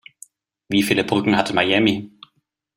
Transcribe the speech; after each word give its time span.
Wie 0.67 0.81
viele 0.81 1.03
Brücken 1.03 1.37
hat 1.37 1.53
Miami? 1.53 2.11